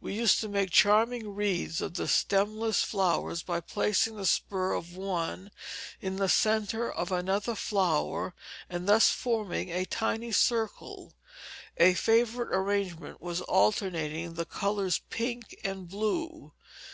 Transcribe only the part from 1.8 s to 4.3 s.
of the stemless flowers by placing the